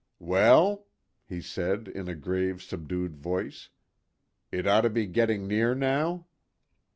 "Well?" 0.17 0.87
he 1.27 1.41
said, 1.41 1.87
in 1.87 2.07
a 2.09 2.15
grave, 2.15 2.63
subdued 2.63 3.17
voice, 3.17 3.69
"it 4.51 4.65
ought 4.65 4.81
to 4.81 4.89
be 4.89 5.05
getting 5.05 5.45
near 5.47 5.75
now?" 5.75 6.25